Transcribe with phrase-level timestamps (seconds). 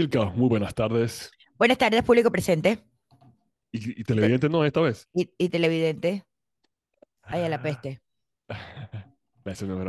[0.00, 1.30] Silka, muy buenas tardes.
[1.58, 2.82] Buenas tardes, público presente
[3.70, 5.06] ¿Y, y y, te- televidente no esta vez?
[5.12, 6.24] y- y televidente.
[7.22, 8.00] Ay, a la Ah, peste.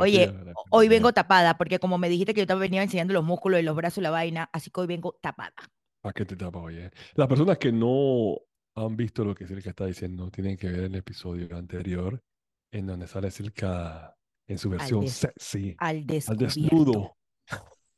[0.00, 0.30] Oye,
[0.70, 3.62] hoy vengo tapada, porque como me dijiste que yo te venía enseñando los músculos y
[3.62, 5.54] los brazos y la vaina, así que hoy vengo tapada.
[6.02, 6.90] ¿Para qué te tapa, oye?
[7.14, 8.36] Las personas que no
[8.74, 12.22] han visto lo que Silka está diciendo tienen que ver el episodio anterior
[12.70, 14.14] en donde sale Silka
[14.46, 17.16] en su Al, versión des- sexy, al al desnudo.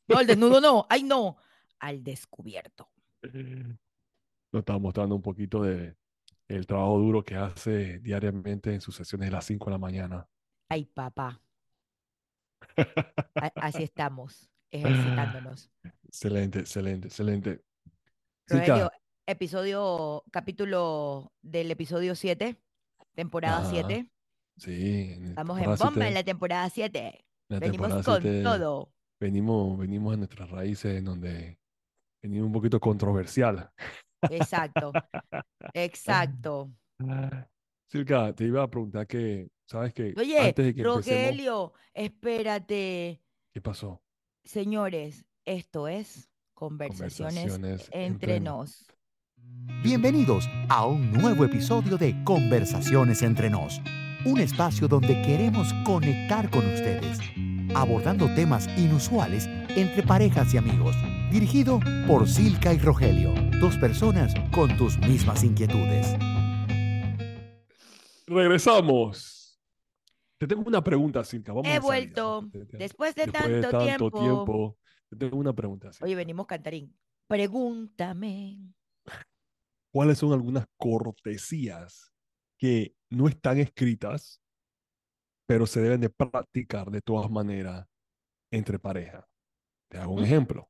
[0.07, 0.85] No, al desnudo no.
[0.89, 1.37] Ay, no.
[1.79, 2.89] Al descubierto.
[3.23, 5.95] Nos está mostrando un poquito de
[6.47, 10.27] el trabajo duro que hace diariamente en sus sesiones de las 5 de la mañana.
[10.69, 11.41] Ay, papá.
[13.55, 15.71] Así estamos, ejercitándonos.
[16.07, 17.63] Excelente, excelente, excelente.
[18.47, 18.91] Rogelio,
[19.25, 22.55] episodio, capítulo del episodio 7,
[23.15, 24.11] temporada ajá, 7.
[24.57, 26.99] sí, Estamos en bomba en 7, la temporada 7.
[26.99, 27.13] en
[27.49, 28.93] la Venimos temporada con 7 todo.
[29.19, 31.59] venimos, venimos a nuestras raíces en donde
[32.25, 33.69] un poquito controversial.
[34.29, 34.91] Exacto,
[35.73, 36.71] exacto.
[37.87, 43.21] Silka, te iba a preguntar que, ¿sabes que Oye, Antes de que empecemos, Rogelio, espérate.
[43.53, 44.01] ¿qué pasó?
[44.43, 48.39] Señores, esto es Conversaciones Conversaciones entre entre...
[48.39, 48.85] nos.
[49.83, 53.81] Bienvenidos a un nuevo episodio de Conversaciones entre nos,
[54.25, 57.19] un espacio donde queremos conectar con ustedes,
[57.75, 60.95] abordando temas inusuales entre parejas y amigos,
[61.31, 66.15] dirigido por Silka y Rogelio, dos personas con tus mismas inquietudes.
[68.27, 69.59] Regresamos.
[70.37, 71.53] Te tengo una pregunta, Silka.
[71.53, 74.11] Vamos He vuelto después de Después de tanto tanto tiempo.
[74.11, 74.77] tiempo,
[75.09, 76.15] te tengo una pregunta, Oye, Silka.
[76.15, 76.95] venimos cantarín.
[77.27, 78.59] Pregúntame.
[79.91, 82.11] ¿Cuáles son algunas cortesías
[82.57, 84.41] que no están escritas,
[85.47, 87.87] pero se deben de practicar de todas maneras
[88.51, 89.27] entre pareja?
[89.89, 90.69] Te hago un ejemplo.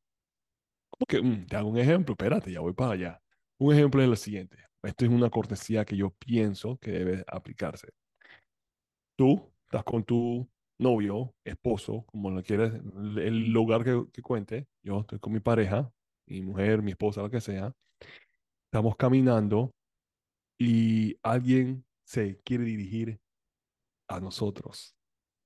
[0.90, 1.22] ¿Cómo que?
[1.22, 2.14] mm, te hago un ejemplo.
[2.14, 3.22] Espérate, ya voy para allá.
[3.60, 4.58] Un ejemplo es lo siguiente.
[4.84, 7.90] Esto es una cortesía que yo pienso que debe aplicarse.
[9.18, 10.48] Tú estás con tu
[10.78, 14.68] novio, esposo, como lo quieres, el el lugar que, que cuente.
[14.84, 15.92] Yo estoy con mi pareja,
[16.28, 17.74] mi mujer, mi esposa, lo que sea.
[18.66, 19.72] Estamos caminando
[20.60, 23.20] y alguien se quiere dirigir
[24.08, 24.96] a nosotros.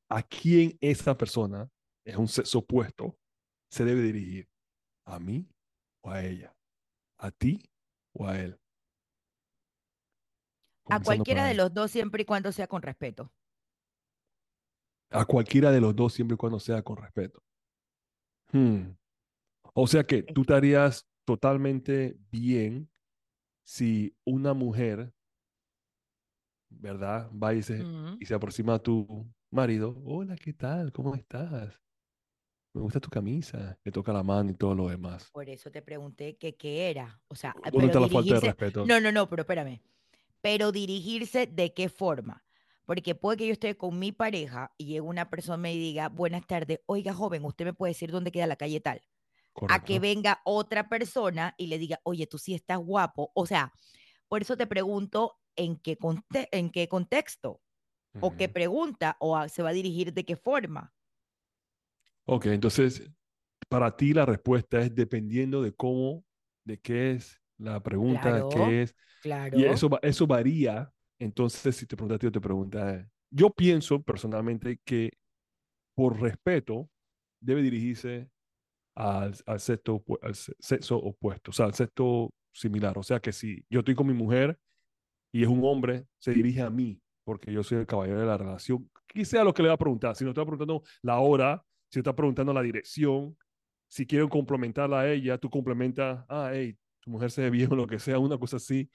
[0.10, 1.70] ¿A quién esa persona,
[2.06, 3.18] es un sexo opuesto,
[3.70, 4.50] se debe dirigir?
[5.06, 5.48] ¿A mí
[6.02, 6.56] o a ella?
[7.18, 7.62] ¿A ti
[8.14, 8.60] o a él?
[10.86, 13.32] A Comenzando cualquiera de los dos, siempre y cuando sea con respeto.
[15.12, 17.44] A cualquiera de los dos, siempre y cuando sea con respeto.
[18.52, 18.96] Hmm.
[19.74, 22.90] O sea que tú estarías totalmente bien
[23.64, 25.14] si una mujer,
[26.70, 27.30] ¿verdad?
[27.32, 27.86] Va y se,
[28.20, 30.02] y se aproxima a tu marido.
[30.06, 30.92] Hola, ¿qué tal?
[30.92, 31.80] ¿Cómo estás?
[32.74, 33.78] Me gusta tu camisa.
[33.84, 35.30] Le toca la mano y todo lo demás.
[35.32, 37.22] Por eso te pregunté que qué era.
[37.28, 38.48] O sea, ¿Dónde pero está la falta de dirigirse.
[38.48, 38.86] respeto?
[38.86, 39.82] No, no, no, pero espérame.
[40.42, 42.46] Pero dirigirse de qué forma.
[42.86, 46.10] Porque puede que yo esté con mi pareja y llegue una persona y me diga,
[46.10, 49.02] buenas tardes, oiga, joven, usted me puede decir dónde queda la calle tal.
[49.68, 53.32] A que venga otra persona y le diga, oye, tú sí estás guapo.
[53.36, 53.74] O sea,
[54.28, 57.62] por eso te pregunto en qué, conte- en qué contexto,
[58.20, 60.94] o qué pregunta, o a- se va a dirigir de qué forma.
[62.26, 63.10] Ok, entonces,
[63.70, 66.26] para ti la respuesta es dependiendo de cómo,
[66.66, 68.96] de qué es la pregunta, Claro, qué es.
[69.52, 69.66] Y claro.
[69.66, 70.92] eso, va- eso varía.
[71.20, 75.12] Entonces, si te preguntas a ti o te pregunta, yo pienso personalmente que
[75.96, 76.90] por respeto
[77.42, 78.30] debe dirigirse
[78.96, 82.98] al, al sexo, opu- al se- sexo opuesto, o sea, al sexo similar.
[82.98, 84.60] O sea, que si yo estoy con mi mujer
[85.32, 88.38] y es un hombre, se dirige a mí, porque yo soy el caballero de la
[88.38, 88.90] relación.
[89.08, 90.16] ¿Qué sea lo que le va a preguntar?
[90.16, 93.36] Si no está preguntando la hora, si está preguntando la dirección,
[93.88, 97.76] si quiero complementarla a ella, tú complementas, ah, hey, tu mujer se ve bien o
[97.76, 98.90] lo que sea, una cosa así.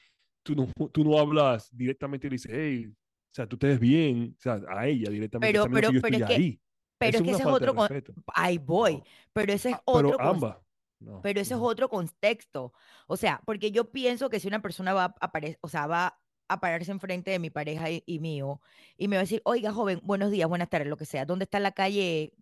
[0.45, 3.81] Tú no, tú no hablas directamente y le dices, hey, o sea, tú te ves
[3.81, 6.35] bien, o sea, a ella directamente, Pero, sabiendo que pero, yo pero estoy es que,
[6.35, 6.61] ahí.
[6.99, 7.89] pero Eso es es que ese es otro, con-
[8.35, 9.05] ahí voy, No.
[9.33, 10.57] pero ese es Ah, pero otro, con- ambas.
[11.01, 11.21] No.
[11.21, 11.67] pero ese es ujú.
[11.69, 12.73] otro contexto.
[13.09, 16.19] O sea, porque yo pienso que si una persona va a o sea, va
[16.49, 18.61] a pararse enfrente de mi pareja y, y mío
[18.97, 21.45] y me va a decir, oiga, joven, buenos días, buenas tardes, lo que sea, ¿dónde
[21.45, 22.35] está la calle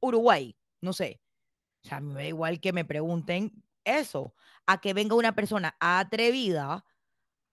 [0.00, 0.56] Uruguay?
[0.80, 1.20] No sé.
[1.84, 4.34] O sea, me da igual que me pregunten eso,
[4.66, 6.84] a que venga una persona atrevida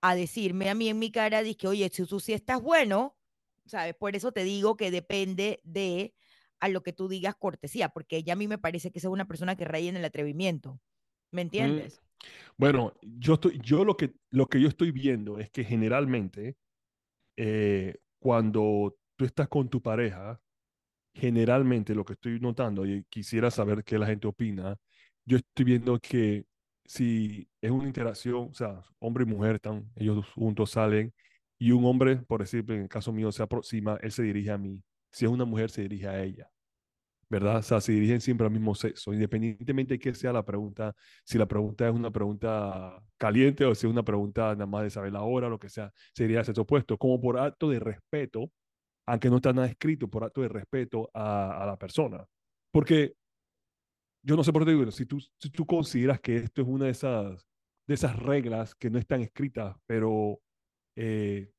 [0.02, 3.18] a decirme a mí en mi cara, que oye, si tú sí estás bueno,
[3.66, 3.96] ¿sabes?
[3.96, 6.16] Por eso te digo que depende de
[6.60, 9.28] a lo que tú digas cortesía, porque ella a mí me parece que es una
[9.28, 10.82] persona que raya en el atrevimiento,
[11.32, 12.02] ¿me Mm, entiendes?
[12.58, 16.56] Bueno, yo estoy, yo lo que, lo que yo estoy viendo es que generalmente
[17.38, 20.40] eh, cuando tú estás con tu pareja,
[21.14, 24.78] generalmente lo que estoy notando, y quisiera saber qué la gente opina,
[25.26, 26.46] yo estoy viendo que
[26.86, 31.14] si es una interacción, o sea, hombre y mujer están, ellos juntos salen,
[31.58, 34.58] y un hombre, por decir, en el caso mío, se aproxima, él se dirige a
[34.58, 34.84] mí.
[35.12, 36.50] Si es una mujer, se dirige a ella.
[37.30, 37.58] ¿Verdad?
[37.58, 40.94] O sea, se dirigen siempre al mismo sexo, independientemente de que sea la pregunta,
[41.24, 44.92] si la pregunta es una pregunta caliente o si es una pregunta nada más de
[44.92, 48.52] saber la hora, lo que sea, sería sexo opuesto, como por acto de respeto,
[49.08, 52.26] aunque no está nada escrito, por acto de respeto a, a la persona.
[52.72, 53.16] Porque
[54.26, 56.86] yo no sé por qué digo, si tú, si tú consideras que esto es una
[56.86, 57.48] de esas,
[57.88, 60.40] de esas reglas que no están escritas, pero
[60.96, 61.52] eh,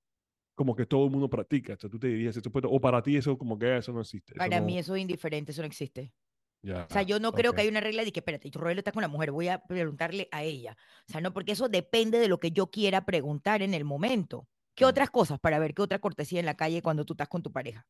[0.56, 1.74] como que todo el mundo practica.
[1.74, 4.34] O sea, tú te dirías, o para ti eso como que eso no existe.
[4.36, 6.14] eso Para no- mí eso es indiferente, eso no existe.
[6.62, 7.56] ya, O sea, yo no creo ok.
[7.56, 10.28] que hay una regla de que, espérate, Rogelio está con la mujer, voy a preguntarle
[10.32, 10.76] a ella.
[11.08, 14.48] O sea, no, porque eso depende de lo que yo quiera preguntar en el momento.
[14.76, 14.88] ¿Qué Mm.
[14.88, 17.52] otras cosas para ver qué otra cortesía en la calle cuando tú estás con tu
[17.52, 17.86] pareja?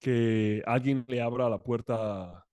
[0.00, 2.46] Que alguien le abra la puerta,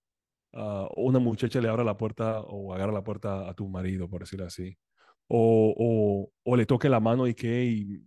[0.54, 4.22] a una muchacha le abra la puerta o agarra la puerta a tu marido, por
[4.22, 4.78] decirlo así.
[5.28, 8.02] O, o, o le toque la mano y que "Hey,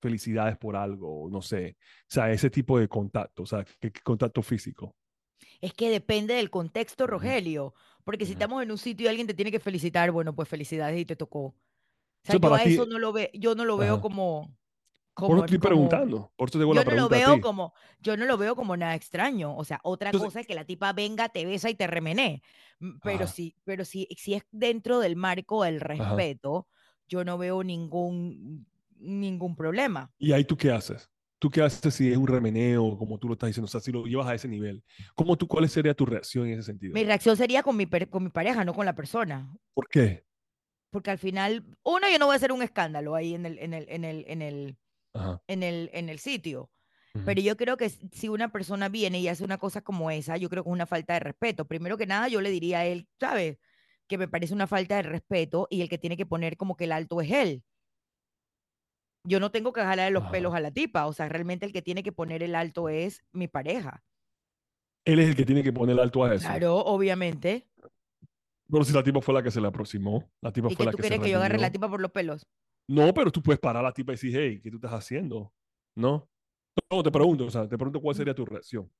[0.00, 1.76] felicidades por algo, no sé.
[2.02, 4.94] O sea, ese tipo de contacto, o sea, que, que contacto físico.
[5.60, 7.06] Es que depende del contexto.
[7.06, 7.74] Rogelio.
[8.04, 10.98] Porque si estamos en un sitio y alguien te tiene que felicitar, bueno, pues felicidades
[10.98, 11.40] y te tocó.
[11.44, 11.54] O
[12.24, 14.02] sea, yo a ti- eso no lo veo, yo no lo veo Ajá.
[14.02, 14.56] como,
[15.14, 17.18] Por como, eso estoy como- preguntando, por eso te yo la no lo pregunta a
[17.18, 17.40] veo ti.
[17.40, 19.54] como, yo no lo veo como nada extraño.
[19.56, 22.42] O sea, otra Entonces- cosa es que la tipa venga, te besa y te remenee.
[22.80, 23.26] Mm, Pero Ajá.
[23.26, 26.66] sí, pero sí, si es dentro del marco del respeto,
[27.08, 28.66] yo no veo ningún,
[29.00, 30.10] ningún problema.
[30.18, 31.10] ¿Y ahí tú qué haces?
[31.38, 33.64] ¿Tú qué haces si es un remeneo, como tú lo estás diciendo?
[33.64, 34.84] O sea, si lo llevas a ese nivel.
[35.14, 36.92] ¿Cómo tú, ¿Cuál sería tu reacción en ese sentido?
[36.92, 39.50] Mi reacción sería con mi, con mi pareja, no con la persona.
[39.72, 40.24] ¿Por qué?
[40.90, 43.72] Porque al final, uno, yo no voy a hacer un escándalo ahí en el, en
[43.72, 44.78] el, en el, en el,
[45.46, 46.70] en el, en el sitio.
[47.24, 50.48] Pero yo creo que si una persona viene y hace una cosa como esa, yo
[50.48, 51.66] creo que es una falta de respeto.
[51.66, 53.58] Primero que nada, yo le diría a él, ¿sabes?
[54.06, 56.84] Que me parece una falta de respeto y el que tiene que poner como que
[56.84, 57.64] el alto es él.
[59.24, 61.82] Yo no tengo que jalarle los pelos a la tipa, o sea, realmente el que
[61.82, 64.02] tiene que poner el alto es mi pareja.
[65.04, 66.46] Él es el que tiene que poner alto a eso.
[66.46, 67.68] Claro, obviamente.
[68.70, 70.84] Pero si la tipa fue la que se le aproximó, la tipa ¿Y fue que
[70.86, 72.46] la tú que se quieres que yo agarre la tipa por los pelos?
[72.88, 75.52] No, pero tú puedes parar a la tipa y decir, hey, ¿qué tú estás haciendo?
[75.96, 76.28] ¿No?
[76.90, 78.90] No, te pregunto, o sea, te pregunto cuál sería tu reacción.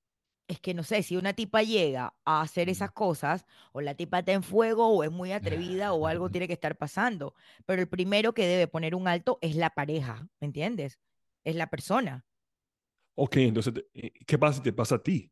[0.51, 4.19] Es que no sé, si una tipa llega a hacer esas cosas, o la tipa
[4.19, 5.31] está en fuego, o es muy
[5.79, 7.35] atrevida, o algo tiene que estar pasando.
[7.67, 10.99] Pero el primero que debe poner un alto es la pareja, ¿me entiendes?
[11.45, 12.25] Es la persona.
[13.15, 15.31] Ok, entonces, eh, ¿qué pasa si te pasa a ti?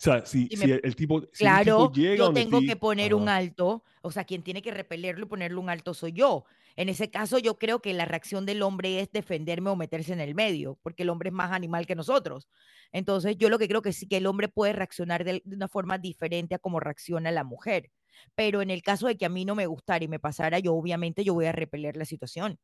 [0.00, 2.62] O sea, si, Si si me- el, el tipo, si Claro, tipo llega yo tengo
[2.64, 6.12] que poner un alto, o sea, quien tiene que repelerlo y ponerle un alto soy
[6.12, 6.44] yo.
[6.76, 10.20] En ese caso, yo creo que la reacción del hombre es defenderme o meterse en
[10.20, 12.48] el medio, porque el hombre es más animal que nosotros.
[12.92, 15.68] Entonces, yo lo que creo que sí que el hombre puede reaccionar de, de una
[15.68, 17.90] forma diferente a como reacciona la mujer.
[18.34, 20.74] Pero en el caso de que a mí no me gustara y me pasara, yo
[20.74, 22.58] obviamente yo voy a repeler la situación.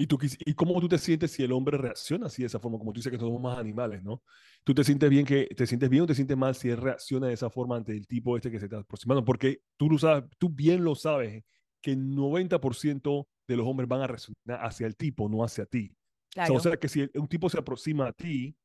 [0.00, 2.78] ¿Y, tú, ¿Y cómo tú te sientes si el hombre reacciona así de esa forma?
[2.78, 4.22] Como tú dices que somos más animales, ¿no?
[4.64, 7.26] ¿Tú te sientes bien, que, te sientes bien o te sientes mal si él reacciona
[7.26, 9.22] de esa forma ante el tipo este que se está aproximando?
[9.26, 11.44] Porque tú, lo sabes, tú bien lo sabes
[11.82, 15.92] que el 90% de los hombres van a reaccionar hacia el tipo, no hacia ti.
[15.92, 16.54] O sea, Claro.
[16.54, 18.56] o sea, que si un tipo se aproxima a ti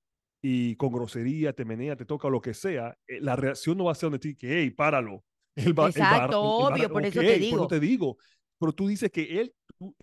[0.42, 3.84] y con grosería te menea, te toca o lo que sea, eh, la reacción no
[3.86, 5.26] va a ser de ti que, hey, páralo.
[5.58, 7.56] Va, va- Exacto, va a- obvio, por eso ok, te Por digo.
[7.58, 8.18] eso te digo.
[8.58, 9.54] Pero tú dices que él,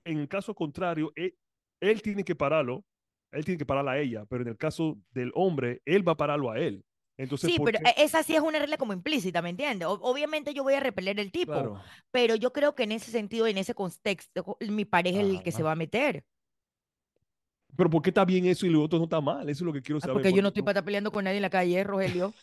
[0.04, 1.34] en el caso contrario, él,
[1.80, 2.84] él tiene que pararlo,
[3.32, 6.16] él tiene que pararla a ella, pero en el caso del hombre, él va a
[6.16, 6.84] pararlo a él.
[7.16, 7.84] Entonces, Sí, ¿por pero qué?
[7.90, 9.88] e- esa sí es una regla como implícita, ¿me entiendes?
[9.90, 11.82] Obviamente yo voy a repeler el tipo, Claro.
[12.10, 15.52] pero yo creo que en ese sentido, en ese contexto, mi pareja es el que
[15.52, 16.24] se va a meter.
[17.76, 19.48] Pero ¿por qué está bien eso y lo otro no está mal?
[19.48, 20.14] Eso es lo que quiero Ah, saber.
[20.14, 22.36] porque yo no estoy para estar peleando con nadie en la calle, Rogelio.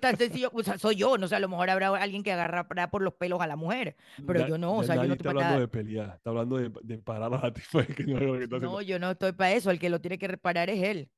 [0.00, 2.66] Tan sencillo, o sea, soy yo, no sé, a lo mejor habrá alguien que agarra
[2.90, 3.96] por los pelos a la mujer,
[4.26, 6.30] pero yo no, o sea, yo no está estoy para hablando estar- de pelear, está
[6.30, 8.58] hablando de, de parar a la tipa, que no que está.
[8.58, 11.10] No, yo no estoy para eso, el que lo tiene que reparar es él.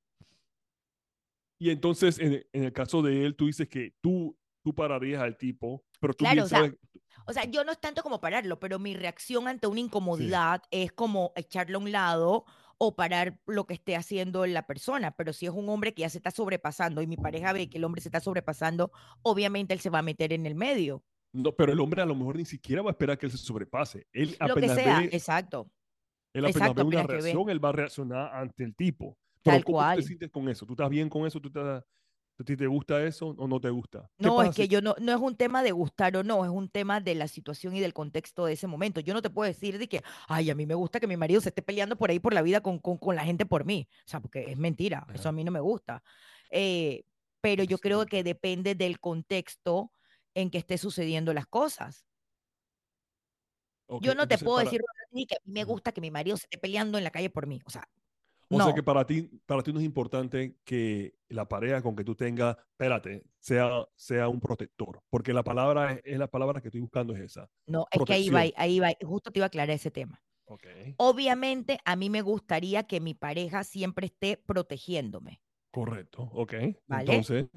[1.59, 5.37] Y entonces, en, en el caso de él, tú dices que tú, tú pararías al
[5.38, 6.73] tipo, pero tú Claro, bien o sea,
[7.26, 10.93] O sea, yo no es tanto como pararlo, pero mi reacción ante una incomodidad es
[10.93, 12.45] como echarlo a un lado
[12.78, 15.12] o parar lo que esté haciendo la persona.
[15.16, 17.78] Pero si es un hombre que ya se está sobrepasando y mi pareja ve que
[17.78, 18.90] el hombre se está sobrepasando,
[19.23, 21.02] obviamente él se va a meter en el medio.
[21.33, 23.38] no, pero el hombre a lo mejor ni siquiera va a esperar que él se
[23.38, 24.06] sobrepase.
[24.12, 25.71] Él Lo que apenas sea, ve, exacto.
[26.33, 27.23] él apenas exacto, ve una apenas que ve.
[27.23, 29.18] reacción, él va a reaccionar ante el tipo.
[29.42, 29.97] Pero Tal ¿cómo tú cual.
[29.97, 30.66] te sientes con eso?
[30.66, 31.40] ¿Tú estás bien con eso?
[31.40, 31.61] ¿Tú te,
[32.38, 34.11] ¿A ti te gusta eso o no te gusta?
[34.19, 36.50] ¿Qué No, es que yo no, no es un tema de gustar o no, es
[36.50, 39.00] un tema de la situación y del contexto de ese momento.
[39.00, 41.40] Yo no te puedo decir de que, ay, a mí me gusta que mi marido
[41.40, 43.88] se esté peleando por ahí por la vida con, con, con la gente por mí.
[44.05, 46.02] O sea, porque es mentira, eso a mí no me gusta.
[46.50, 47.05] Eh,
[47.40, 49.93] pero yo creo que depende del contexto
[50.35, 52.07] en que esté sucediendo las cosas.
[54.00, 56.37] Yo no te puedo para- decir ni que a mí me gusta que mi marido
[56.37, 57.61] se esté peleando en la calle por mí.
[57.64, 57.88] O sea,
[58.49, 58.65] O no.
[58.65, 62.15] sea que para ti, para ti no es importante que la pareja con que tú
[62.15, 66.81] tengas, espérate, sea, sea un protector, porque la palabra es, es la palabra que estoy
[66.81, 67.50] buscando es esa.
[67.67, 68.93] No, es que ahí va, ahí va.
[69.03, 70.23] Justo te iba a aclarar ese tema.
[70.45, 70.67] Ok.
[70.99, 75.43] Obviamente, a mí me gustaría que mi pareja siempre esté protegiéndome.
[75.73, 76.55] Correcto, ok.
[76.87, 77.15] ¿Vale?
[77.15, 77.49] Entonces.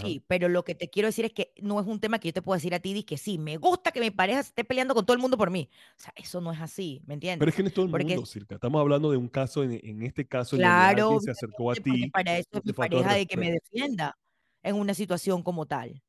[0.00, 2.32] Sí, pero lo que te quiero decir es que no es un tema que yo
[2.32, 4.94] te puedo decir a ti, que sí, me gusta que mi pareja se esté peleando
[4.94, 5.68] con todo el mundo por mí.
[5.96, 7.38] O sea, eso no es así, ¿me entiendes?
[7.40, 8.54] pero es que no es todo el Porque- mundo, Circa.
[8.56, 11.70] Estamos hablando de un caso, en, en este caso, en donde Claro, alguien se acercó
[11.70, 12.10] a ti.
[12.10, 14.18] para eso es mi el pareja de que me defienda
[14.62, 16.02] en una situación como tal.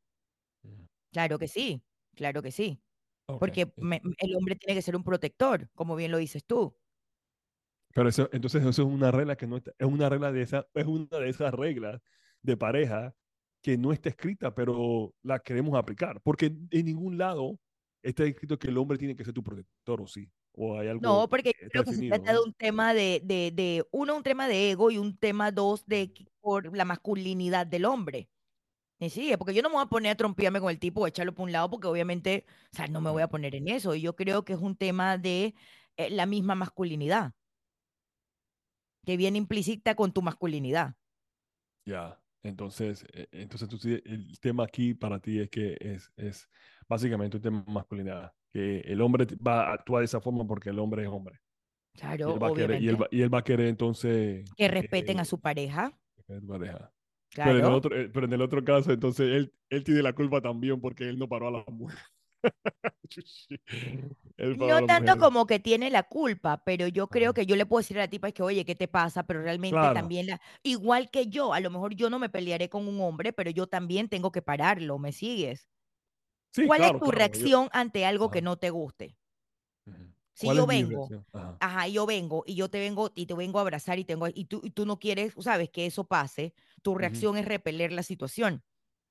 [0.63, 1.81] Mm, Claro que sí,
[2.15, 2.79] claro que sí.
[3.39, 6.75] Porque me- el hombre tiene que ser un protector, como bien lo dices tú.
[7.93, 10.67] Pero eso, entonces eso es una regla que no está, es una regla de esa,
[10.75, 11.99] es una de esas reglas
[12.43, 13.15] de pareja
[13.67, 17.59] que no está escrita, pero la queremos aplicar, porque en ningún lado
[18.01, 21.01] está escrito que el hombre tiene que ser tu protector, o sí, o hay algo
[21.01, 22.45] No, porque que yo creo que se definido, trata de ¿no?
[22.45, 26.13] un tema de, de, de, uno, un tema de ego y un tema, dos, de
[26.39, 28.29] por la masculinidad del hombre.
[28.99, 31.07] Y sí, porque yo no me voy a poner a trompearme con el tipo o
[31.07, 33.95] echarlo por un lado, porque obviamente, o sea, no me voy a poner en eso.
[33.95, 35.55] Y yo creo que es un tema de
[35.97, 37.33] eh, la misma masculinidad,
[39.05, 40.95] que viene implícita con tu masculinidad.
[41.85, 46.49] Ya, entonces, eh, entonces tú sí- el tema aquí para ti es que es, es
[46.87, 50.69] básicamente un tema de masculinidad, que el hombre va a actuar de esa forma porque
[50.69, 51.39] el hombre es hombre.
[51.95, 54.49] Y Claro, él va a querer, y él va, y él va a querer entonces
[54.55, 55.91] Que respeten a su pareja.
[56.27, 56.91] que tu pareja.
[57.35, 57.75] Pero, en el Claro.
[57.75, 61.07] otro, eh, pero en el otro caso, entonces él, él tiene la culpa también porque
[61.09, 61.99] él no paró a la mujer.
[64.53, 67.97] No tanto como que tiene la culpa, pero yo creo que yo le puedo decir
[67.97, 69.23] a la tipa es que, oye, ¿qué te pasa?
[69.23, 69.93] Pero realmente Claro.
[69.93, 73.33] también la, igual que yo, a lo mejor yo no me pelearé con un hombre,
[73.33, 75.69] pero yo también tengo que pararlo, ¿me sigues?
[76.51, 79.17] Sí, ¿Cuál claro, es tu claro, yo- reacción ante algo que no te guste?
[80.33, 81.09] Si ¿Cuál yo vengo?
[81.33, 81.57] Ajá.
[81.59, 84.45] ajá, yo vengo y yo te vengo y te vengo a abrazar y tengo y
[84.45, 88.63] tú y tú no quieres, sabes, que eso pase, tu reacción es repeler la situación.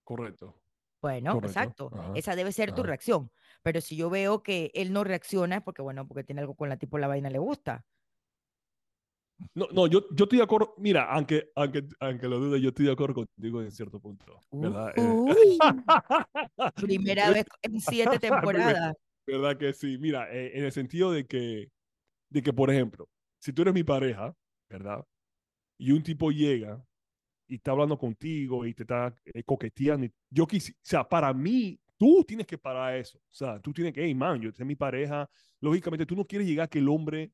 [0.04, 0.62] Correcto.
[1.00, 1.90] Bueno, Correcto, exacto.
[1.92, 2.88] ajá, Esa debe ser tu ajá.
[2.88, 3.30] reacción.
[3.62, 6.68] Pero si yo veo que él no reacciona es porque, bueno, porque tiene algo con
[6.68, 7.84] la tipo la vaina le gusta.
[9.54, 10.74] No, no, yo, yo estoy de acuerdo.
[10.78, 14.40] Mira, aunque, aunque, aunque lo dude, yo estoy de acuerdo contigo en cierto punto.
[14.52, 14.92] ¿Verdad?
[14.96, 15.58] Eh, Uy,
[16.76, 18.94] primera vez en siete temporadas.
[19.26, 19.98] ¿Verdad que sí?
[19.98, 21.70] Mira, eh, en el sentido de que,
[22.30, 23.08] de que, por ejemplo,
[23.40, 24.34] si tú eres mi pareja,
[24.70, 25.04] ¿verdad?
[25.78, 26.82] Y un tipo llega
[27.48, 30.06] y está hablando contigo y te está eh, coqueteando.
[30.30, 33.18] yo quise, o sea, para mí, tú tienes que parar eso.
[33.18, 35.28] O sea, tú tienes que, hey, man, yo soy mi pareja.
[35.60, 37.32] Lógicamente, tú no quieres llegar a que el hombre,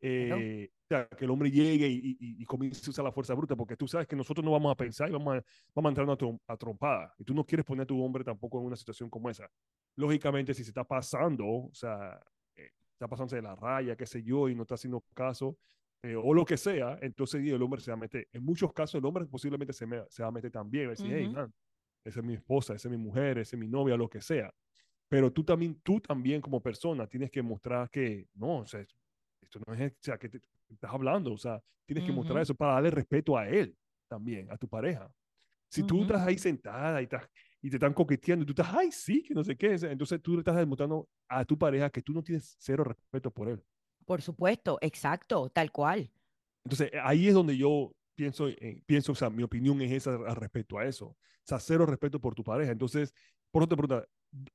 [0.00, 3.34] eh, o sea, que el hombre llegue y, y, y comience a usar la fuerza
[3.34, 5.90] bruta, porque tú sabes que nosotros no vamos a pensar y vamos a, vamos a
[5.90, 7.14] entrar a, trom- a trompada.
[7.18, 9.48] Y tú no quieres poner a tu hombre tampoco en una situación como esa.
[9.96, 12.20] Lógicamente, si se está pasando, o sea,
[12.56, 15.56] eh, está pasándose de la raya, qué sé yo, y no está haciendo caso,
[16.02, 18.28] eh, o lo que sea, entonces el hombre se va a meter.
[18.32, 20.86] En muchos casos, el hombre posiblemente se, me- se va a meter también.
[20.86, 21.34] Va a decir, hey, Ujú.
[21.34, 21.52] man,
[22.04, 24.52] esa es mi esposa, esa es mi mujer, esa es mi novia, lo que sea.
[25.08, 28.80] Pero tú también, tú también como persona tienes que mostrar que, no, o sea,
[29.40, 32.54] esto no es, o sea, que te, estás hablando, o sea, tienes que mostrar eso
[32.54, 33.76] para darle respeto a él
[34.08, 35.12] también, a tu pareja.
[35.68, 36.02] Si tú Ujú.
[36.02, 37.28] estás ahí sentada y, estás,
[37.62, 40.32] y te están coqueteando y tú estás, ay, sí, que no sé qué, entonces tú
[40.34, 43.62] le estás demostrando a tu pareja que tú no tienes cero respeto por él.
[44.04, 46.10] Por supuesto, exacto, tal cual.
[46.64, 50.14] Entonces, eh, ahí es donde yo pienso, eh, pienso, o sea, mi opinión es esa
[50.14, 51.06] al respecto a eso.
[51.06, 52.72] O sea, cero respeto por tu pareja.
[52.72, 53.14] Entonces,
[53.50, 54.06] por otra pregunta,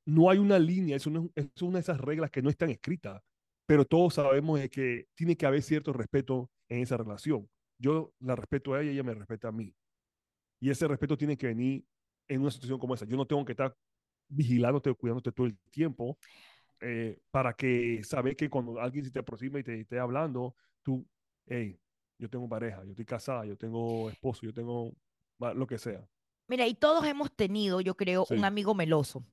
[0.06, 3.22] no hay una línea, es una, es una de esas reglas que no están escritas,
[3.66, 7.48] pero todos sabemos de que tiene que haber cierto respeto en esa relación.
[7.78, 9.74] Yo la respeto a ella y ella me respeta a mí.
[10.60, 11.84] Y ese respeto tiene que venir
[12.26, 13.04] en una situación como esa.
[13.04, 13.74] Yo no tengo que estar
[14.28, 16.18] vigilándote, cuidándote todo el tiempo
[16.80, 21.06] eh, para que sabes que cuando alguien se te aproxima y te esté hablando, tú,
[21.46, 21.78] hey,
[22.18, 24.92] yo tengo pareja, yo estoy casada, yo tengo esposo, yo tengo
[25.38, 26.08] lo que sea.
[26.48, 28.44] Mira, y todos hemos tenido, yo creo, un Sí.
[28.44, 29.24] amigo meloso.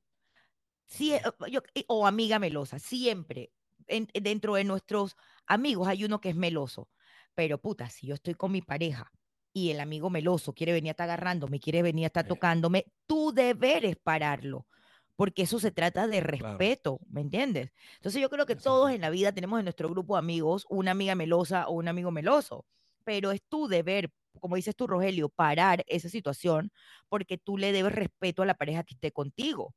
[0.88, 1.22] Sí, eh,
[1.52, 3.52] yo- o amiga melosa, siempre.
[3.88, 6.90] en- dentro de nuestros amigos hay uno que es meloso.
[7.36, 9.12] Pero puta, si yo estoy con mi pareja
[9.54, 13.32] y el amigo meloso quiere venir a estar agarrándome, quiere venir a estar tocándome, tu
[13.32, 14.66] deber es pararlo.
[15.15, 16.57] Porque eso se trata de Claro.
[16.57, 17.72] respeto, ¿me entiendes?
[17.95, 18.95] Entonces yo creo que todos Exacto.
[18.95, 22.12] en la vida tenemos en nuestro grupo de amigos una amiga melosa o un amigo
[22.12, 22.65] meloso.
[23.05, 24.10] Pero es tu deber,
[24.41, 26.72] como dices tú, Rogelio, parar esa situación
[27.07, 29.74] porque tú le debes respeto a la pareja que esté contigo.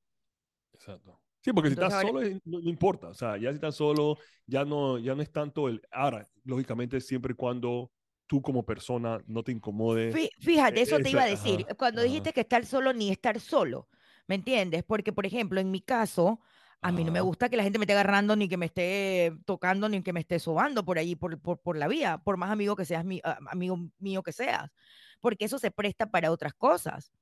[0.73, 1.21] Exacto.
[1.41, 3.77] Sí, porque si Entonces estás ahora- solo no, no importa, o sea, ya si estás
[3.77, 5.81] solo, ya no, ya no es tanto el...
[5.93, 7.93] Ahora, lógicamente, siempre y cuando
[8.27, 10.13] tú como persona no te incomode.
[10.13, 11.65] Fí- Fíjate, Eh, eso te iba a decir.
[11.65, 12.09] ajá, Cuando ajá.
[12.09, 13.89] dijiste que estar solo, ni estar solo,
[14.29, 14.85] ¿me entiendes?
[14.85, 16.41] Porque, por ejemplo, en mi caso,
[16.81, 19.33] A mí no me gusta que la gente me esté agarrando, ni que me esté
[19.47, 22.51] tocando, ni que me esté sobando por ahí, por, por, por la vía, por más
[22.53, 24.71] amigo que seas, mi, ah, amigo mío que seas,
[25.21, 27.13] porque eso se presta para otras cosas.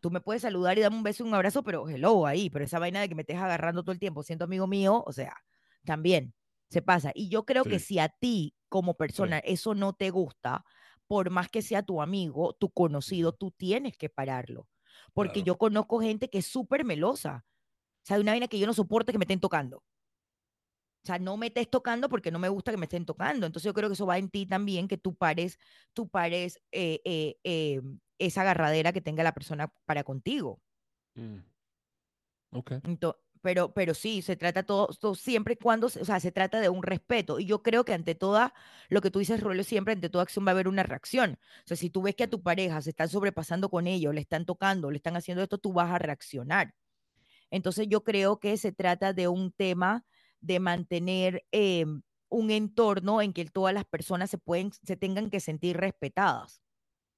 [0.00, 2.64] Tú me puedes saludar y darme un beso y un abrazo, pero hello ahí, pero
[2.64, 5.36] esa vaina de que me estés agarrando todo el tiempo, siendo amigo mío, o sea,
[5.84, 6.34] también
[6.70, 7.12] se pasa.
[7.14, 9.22] Y yo creo que si a ti como sí.
[9.22, 10.64] persona eso no te gusta,
[11.06, 14.68] por más que sea tu amigo, tu conocido, tú tienes que pararlo.
[15.12, 15.46] Porque Claro.
[15.46, 17.44] yo conozco gente que es súper melosa.
[17.46, 19.78] O sea, hay una vaina que yo no soporto que me estén tocando.
[19.78, 23.46] O sea, no me estés tocando porque no me gusta que me estén tocando.
[23.46, 25.58] Entonces yo creo que eso va en ti también, que tú pares,
[25.94, 27.80] tú pares eh, eh, eh,
[28.18, 30.60] esa agarradera que tenga la persona para contigo.
[31.14, 31.38] Mm.
[32.50, 32.72] Ok.
[32.82, 36.30] Ento- pero, pero sí, se trata todo, todo siempre y cuando, se- o sea, se
[36.30, 37.40] trata de un respeto.
[37.40, 38.52] Y yo creo que ante toda,
[38.90, 41.38] lo que tú dices, Rollo, siempre ante toda acción va a haber una reacción.
[41.64, 44.20] O sea, si tú ves que a tu pareja se están sobrepasando con ellos, le
[44.20, 46.74] están tocando, le están haciendo esto, tú vas a reaccionar.
[47.50, 50.04] Entonces yo creo que se trata de un tema
[50.40, 51.86] de mantener eh,
[52.28, 56.60] un entorno en que todas las personas se pueden, se tengan que sentir respetadas.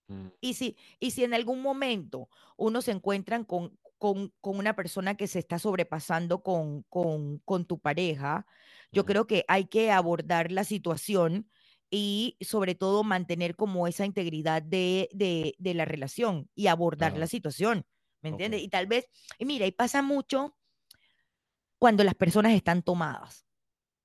[0.06, 0.28] Mm.
[0.40, 5.14] Y si, y si en algún momento uno se encuentran con, con, con una persona
[5.14, 8.47] que se está sobrepasando con, con, con tu pareja,
[8.90, 11.50] yo creo que hay que abordar la situación
[11.90, 17.26] y sobre todo mantener como esa integridad de, de, de la relación y abordar la
[17.26, 17.85] situación,
[18.23, 18.62] ¿me entiendes?
[18.62, 19.07] Y tal vez,
[19.38, 20.57] y mira, y pasa mucho
[21.78, 23.45] cuando las personas están tomadas.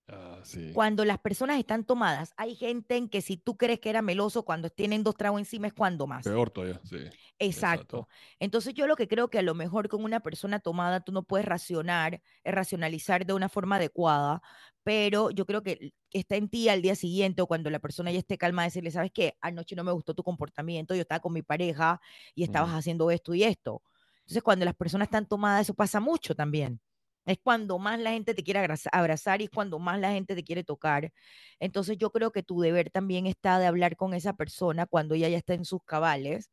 [0.08, 0.76] Ah, sí.
[0.76, 4.44] Cuando las personas están tomadas, hay gente en que si tú crees que era meloso
[4.46, 6.36] cuando tienen dos tragos encima es cuando más.
[6.36, 6.98] Peor todavía, sí.
[7.40, 8.08] Exacto.
[8.40, 11.24] Entonces yo lo que creo que a lo mejor con una persona tomada tú no
[11.24, 14.42] puedes racionar, eh, racionalizar de una forma adecuada,
[14.84, 18.20] pero yo creo que está en ti al día siguiente o cuando la persona ya
[18.20, 19.36] esté calma decirle, ¿sabes qué?
[19.42, 22.00] Anoche no me gustó tu comportamiento, yo estaba con mi pareja
[22.36, 22.78] y estabas Ujú.
[22.78, 23.82] haciendo esto y esto.
[24.20, 26.80] Entonces cuando las personas están tomadas, eso pasa mucho también.
[27.26, 30.36] Es cuando más la gente te quiere abraza- abrazar y es cuando más la gente
[30.36, 31.12] te quiere tocar.
[31.60, 35.30] Entonces yo creo que tu deber también está de hablar con esa persona cuando ella
[35.30, 36.52] ya está en sus cabales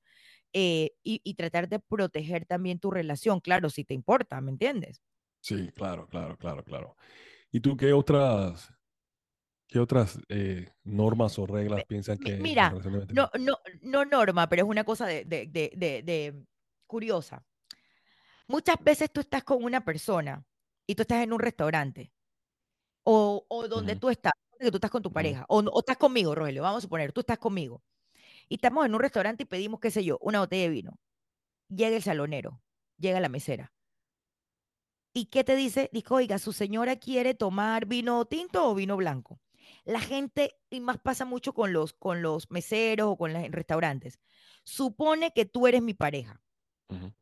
[0.52, 5.02] eh, y, y tratar de proteger también tu relación, claro, si te importa, ¿me entiendes?
[5.40, 6.96] Sí, claro, claro, claro, claro.
[7.52, 8.74] ¿Y tú qué otras,
[9.68, 14.64] qué otras eh, normas o reglas piensas que mira, deben no, no, no norma, pero
[14.64, 15.46] es una cosa de, de-
[16.02, 16.44] de
[16.86, 17.44] curiosa.
[18.48, 20.44] Muchas veces tú estás con una persona
[20.86, 22.12] y tú estás en un restaurante
[23.04, 25.80] o, o donde Ujú, tú estás, que tú estás con tu ujú, pareja o, o
[25.80, 27.82] estás conmigo, Rogelio, vamos a suponer, tú estás conmigo
[28.48, 31.00] y estamos en un restaurante y pedimos, qué sé yo, una botella de vino.
[31.68, 32.62] Llega el salonero,
[32.98, 33.72] llega la mesera.
[35.14, 35.90] ¿Y qué te dice?
[35.92, 39.40] Dijo, oiga, su señora quiere tomar vino tinto o vino blanco.
[39.84, 44.18] La gente, y más pasa mucho con los, con los meseros o con los restaurantes,
[44.64, 46.42] supone que tú eres mi pareja.
[46.88, 47.12] ujú.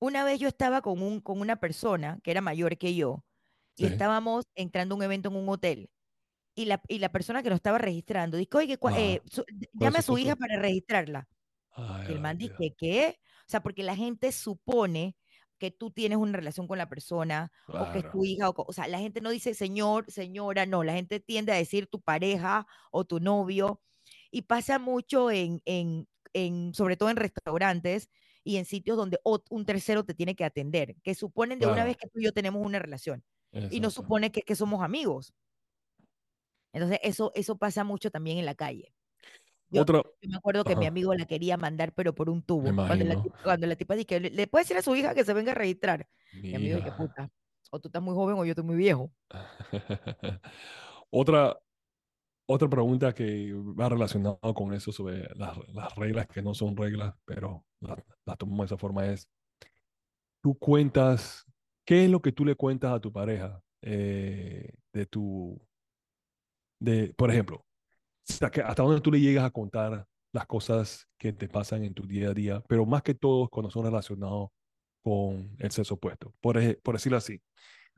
[0.00, 3.24] Una vez yo estaba con, un, con una persona que era mayor que yo
[3.76, 3.86] y Sí.
[3.86, 5.90] estábamos entrando a un evento en un hotel
[6.56, 8.96] y la, y la persona que nos estaba registrando dijo, oye, Ajá.
[8.96, 11.28] eh, su- ¿Cuál es llame a su hija para registrarla.
[11.76, 13.18] Ay, Y el man dice, ¿qué?
[13.48, 15.16] O sea, porque la gente supone
[15.58, 18.12] que tú tienes una relación con la persona o que es Claro.
[18.12, 21.52] tu hija, o, o sea, la gente no dice señor, señora, no, la gente tiende
[21.52, 23.82] a decir tu pareja o tu novio
[24.30, 28.10] y pasa mucho en, en, en sobre todo en restaurantes
[28.46, 29.18] y en sitios donde
[29.50, 32.32] un tercero te tiene que atender, que suponen de una vez que tú y yo
[32.32, 35.34] tenemos una relación y no supone que, que somos amigos.
[36.72, 38.94] Entonces, eso, eso pasa mucho también en la calle.
[39.68, 42.72] Yo, Otra, yo me acuerdo que mi amigo la quería mandar, pero por un tubo.
[42.72, 45.34] Cuando la, cuando la tipa dice, le, le puede decir a su hija que se
[45.34, 46.06] venga a registrar.
[46.34, 47.32] Mi Mi amigo dice, puta,
[47.72, 49.10] o tú estás muy joven o yo estoy muy viejo.
[51.10, 51.58] Otra,
[52.46, 57.14] otra pregunta que va relacionado con eso sobre las, las reglas que no son reglas,
[57.24, 59.28] pero las las tomamos de esa forma es,
[60.42, 61.44] tú cuentas,
[61.84, 65.60] ¿qué es lo que tú le cuentas a tu pareja eh, de tu,
[66.80, 67.64] de, por ejemplo,
[68.28, 71.94] hasta, que- hasta dónde tú le llegas a contar las cosas que te pasan en
[71.94, 74.50] tu día a día, pero más que todo cuando son relacionados
[75.02, 77.40] con el sexo opuesto, por, por decirlo así,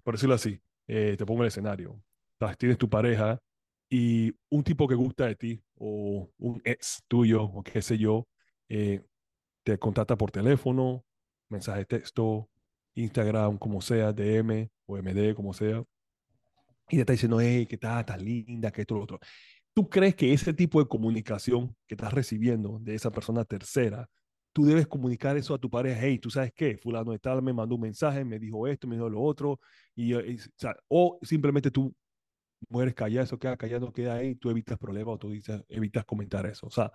[0.05, 2.01] por decirlo así, eh, te pongo el escenario,
[2.59, 3.39] tienes tu pareja
[3.89, 8.29] y un tipo que gusta de ti o un ex tuyo o qué sé yo,
[8.69, 9.03] eh,
[9.65, 11.05] te contacta por teléfono,
[11.49, 12.51] mensaje de texto,
[12.95, 15.83] Instagram, como sea, DM o MD, como sea,
[16.91, 18.01] y te está diciendo, hey, ¿qué tal?
[18.01, 19.19] Estás linda, que esto, lo otro.
[19.75, 24.09] ¿Tú crees que ese tipo de comunicación que estás recibiendo de esa persona tercera,
[24.53, 26.01] tú debes comunicar eso a tu pareja?
[26.03, 26.79] Hey, ¿tú sabes qué?
[26.79, 29.61] Fulano de tal me mandó un mensaje, me dijo esto, me dijo lo otro,
[29.95, 31.95] y, y, o, sea, o simplemente tú
[32.69, 36.47] mueres callado, eso queda callado, queda ahí, tú evitas problemas o tú dices, evitas comentar
[36.47, 36.67] eso.
[36.67, 36.93] O sea,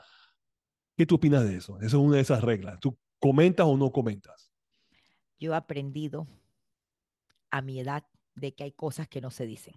[0.98, 1.78] ¿qué tú opinas de eso?
[1.78, 2.80] Esa es una de esas reglas.
[2.80, 4.52] ¿Tú comentas o no comentas?
[5.40, 6.28] Yo he aprendido
[7.52, 9.76] a mi edad de que hay cosas que no se dicen.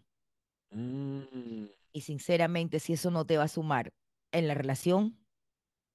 [0.70, 3.94] Mm, Y sinceramente, si eso no te va a sumar
[4.33, 5.18] en la relación,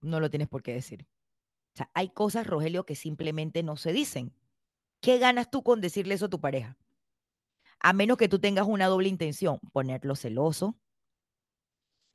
[0.02, 1.08] no lo tienes por qué decir.
[1.76, 4.36] O sea, hay cosas, Rogelio, que simplemente no se dicen.
[5.02, 6.78] ¿Qué ganas tú con decirle eso a tu pareja?
[7.84, 10.78] A menos que tú tengas una doble intención, ponerlo celoso,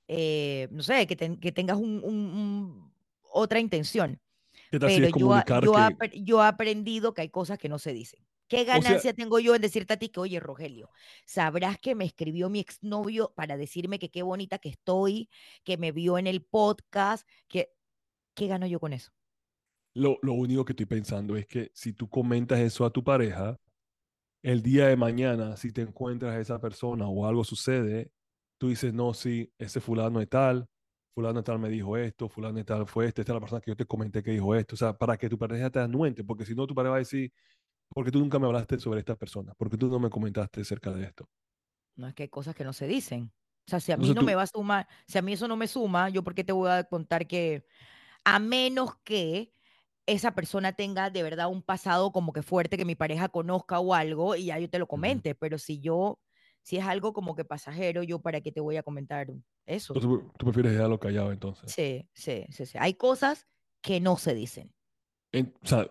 [0.08, 2.94] eh, no sé, que, ten- que tengas un- un- un-
[3.32, 4.20] otra intención.
[4.70, 5.08] ¿Qué tal si Pero
[6.14, 6.42] yo, que...
[6.42, 8.24] he aprendido que hay cosas que no se dicen.
[8.48, 10.90] ¿Qué sea- ganancia tengo yo en decirte a ti que, oye, Rogelio,
[11.24, 15.28] sabrás que me escribió mi exnovio para decirme que qué bonita que estoy,
[15.64, 17.72] que me vio en el podcast, que,
[18.34, 19.10] ¿qué gano yo con eso?
[19.94, 23.58] Lo, lo único que estoy pensando es que si tú comentas eso a tu pareja,
[24.42, 28.10] el día de mañana, si te encuentras a esa persona o algo sucede,
[28.58, 30.66] tú dices, no, sí, ese fulano es tal,
[31.14, 33.60] fulano de tal me dijo esto, fulano de tal fue este, esta es la persona
[33.60, 34.74] que yo te comenté que dijo esto.
[34.74, 36.98] O sea, para que tu pareja te anuente, porque si no, tu pareja va a
[37.00, 37.32] decir,
[37.90, 41.04] porque tú nunca me hablaste sobre esta persona, porque tú no me comentaste acerca de
[41.04, 41.26] esto.
[41.96, 43.32] No es que hay cosas que no se dicen.
[43.66, 45.32] O sea, si a mí Entonces no tú- me va a sumar, si a mí
[45.32, 47.66] eso no me suma, yo por qué te voy a contar que,
[48.24, 49.52] a menos que
[50.06, 53.92] esa persona tenga de verdad un pasado como que fuerte que mi pareja conozca o
[53.94, 56.20] algo y ya yo te lo comente, pero si yo,
[56.62, 59.26] si es algo como que pasajero, yo para qué te voy a comentar
[59.66, 59.94] eso.
[59.94, 61.72] Entonces tú prefieres dejarlo callado entonces.
[61.72, 62.78] Sí, sí, sí, sí.
[62.80, 63.46] Hay cosas
[63.82, 64.72] que no se dicen.
[65.32, 65.90] En- o sea,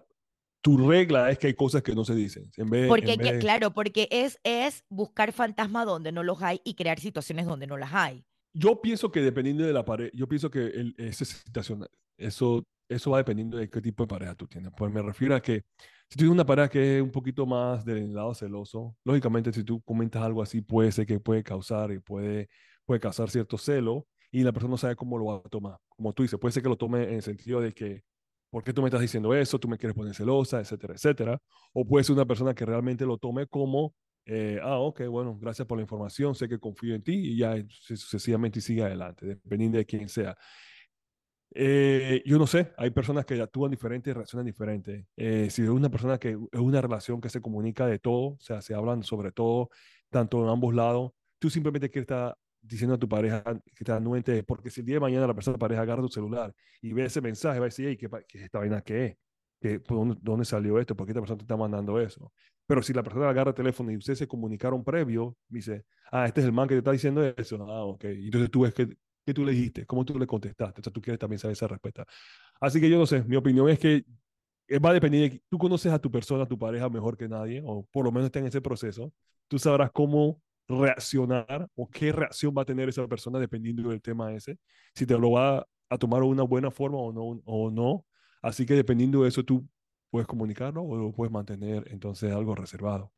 [0.61, 2.49] tu regla es que hay cosas que no se dicen.
[2.57, 6.23] En vez, Porque, en hay que- vez- claro, porque es, es buscar fantasmas donde no
[6.23, 8.25] los hay y crear situaciones donde no las hay.
[8.53, 11.85] Yo pienso que dependiendo de la pareja, yo pienso que el, esa situación,
[12.17, 14.71] eso, eso va dependiendo de qué tipo de pareja tú tienes.
[14.77, 15.63] Pues me refiero a que
[16.09, 19.63] si tú tienes una pareja que es un poquito más del lado celoso, lógicamente si
[19.63, 22.47] tú comentas algo así puede ser que puede causar y puede,
[22.85, 25.77] puede causar cierto celo y la persona no sabe cómo lo va a tomar.
[25.89, 28.03] Como tú dices, puede ser que lo tome en el sentido de que,
[28.49, 29.59] ¿por qué tú me estás diciendo eso?
[29.59, 31.39] Tú me quieres poner celosa, etcétera, etcétera.
[31.73, 33.93] O puede ser una persona que realmente lo tome como
[34.27, 37.55] eh, ah, ok, bueno, gracias por la información, sé que confío en ti y ya
[37.69, 40.35] su- sucesivamente sigue adelante, dependiendo de quién sea.
[41.57, 45.07] Eh, yo no sé, hay personas que actúan diferente y reaccionan diferente.
[45.15, 48.39] Eh, si es una persona que es una relación que se comunica de todo, o
[48.41, 49.69] sea, se hablan sobre todo,
[50.09, 53.41] tanto en ambos lados, tú simplemente quieres estar diciendo a tu pareja
[53.73, 56.53] que te anuente, porque si el día de mañana la persona, pareja agarra tu celular
[56.81, 59.17] y ve ese mensaje, va a decir, ¿qué, qué es esta vaina qué es?
[59.61, 60.93] ¿Qué, dónde, dónde salió esto?
[60.93, 62.33] ¿Por qué esta persona te está mandando eso?
[62.67, 66.41] Pero si la persona agarra el teléfono y ustedes se comunicaron previo, dice, ah, este
[66.41, 67.63] es el man que te está diciendo eso.
[67.69, 68.03] Ah, ok.
[68.05, 69.85] Y entonces tú ves que, ¿qué tú le dijiste?
[69.85, 70.81] ¿Cómo tú le contestaste?
[70.81, 72.05] O sea, tú quieres también saber esa respuesta.
[72.59, 74.05] Así que yo no sé, mi opinión es que
[74.67, 77.27] eh, va a depender de, tú conoces a tu persona, a tu pareja mejor que
[77.27, 79.11] nadie, o por lo menos está en ese proceso.
[79.47, 84.33] Tú sabrás cómo reaccionar o qué reacción va a tener esa persona dependiendo del tema
[84.33, 84.57] ese,
[84.95, 88.05] si te lo va a tomar de una buena forma o no, o no.
[88.41, 89.67] Así que dependiendo de eso, tú
[90.09, 93.11] puedes comunicarlo o lo puedes mantener entonces algo reservado.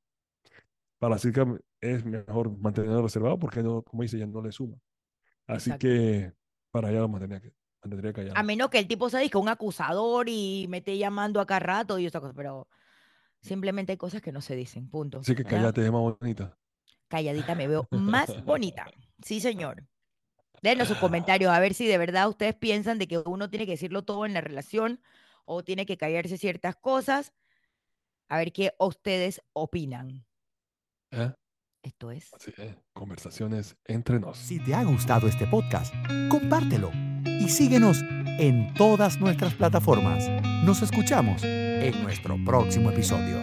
[0.99, 1.45] Para la chica
[1.79, 4.77] es mejor mantenerlo reservado porque, no, como dice, ya no le suma.
[5.47, 5.87] Así Exacto.
[5.87, 6.33] que
[6.71, 8.37] para allá lo mantendría, que- mantendría callado.
[8.37, 11.59] A menos que el tipo se diga un acusador y me esté llamando a cada
[11.59, 12.67] rato y esa cosa, pero
[13.41, 15.19] simplemente hay cosas que no se dicen, punto.
[15.19, 16.57] Así que cállate, es más bonita.
[17.07, 18.85] Calladita me veo más bonita.
[19.23, 19.85] Sí, señor.
[20.61, 23.73] Denos sus comentarios a ver si de verdad ustedes piensan de que uno tiene que
[23.73, 25.01] decirlo todo en la relación
[25.45, 27.31] o tiene que callarse ciertas cosas.
[28.27, 30.25] A ver qué ustedes opinan.
[31.11, 31.31] ¿Eh?
[31.83, 32.33] Esto es.
[32.33, 34.37] Así es, conversaciones entre nos.
[34.37, 35.93] Si te ha gustado este podcast,
[36.29, 36.91] compártelo
[37.25, 38.01] y síguenos
[38.39, 40.27] en todas nuestras plataformas.
[40.63, 43.37] Nos escuchamos en nuestro próximo episodio.